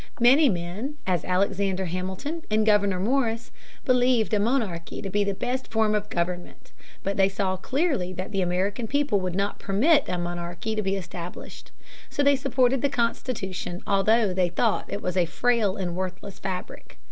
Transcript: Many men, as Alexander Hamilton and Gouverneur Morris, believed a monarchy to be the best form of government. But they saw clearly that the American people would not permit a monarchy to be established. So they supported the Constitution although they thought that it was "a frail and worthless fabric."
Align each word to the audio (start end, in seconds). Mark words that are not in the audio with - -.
Many 0.19 0.49
men, 0.49 0.95
as 1.05 1.23
Alexander 1.23 1.85
Hamilton 1.85 2.41
and 2.49 2.65
Gouverneur 2.65 2.99
Morris, 2.99 3.51
believed 3.85 4.33
a 4.33 4.39
monarchy 4.39 4.99
to 4.99 5.11
be 5.11 5.23
the 5.23 5.35
best 5.35 5.67
form 5.67 5.93
of 5.93 6.09
government. 6.09 6.71
But 7.03 7.17
they 7.17 7.29
saw 7.29 7.55
clearly 7.55 8.11
that 8.13 8.31
the 8.31 8.41
American 8.41 8.87
people 8.87 9.19
would 9.19 9.35
not 9.35 9.59
permit 9.59 10.05
a 10.09 10.17
monarchy 10.17 10.73
to 10.73 10.81
be 10.81 10.95
established. 10.95 11.71
So 12.09 12.23
they 12.23 12.35
supported 12.35 12.81
the 12.81 12.89
Constitution 12.89 13.83
although 13.85 14.33
they 14.33 14.49
thought 14.49 14.87
that 14.87 14.93
it 14.93 15.01
was 15.03 15.15
"a 15.15 15.25
frail 15.27 15.77
and 15.77 15.95
worthless 15.95 16.39
fabric." 16.39 16.97